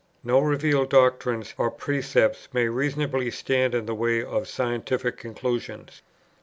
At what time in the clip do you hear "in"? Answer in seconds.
3.75-3.85